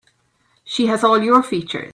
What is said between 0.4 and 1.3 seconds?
She has all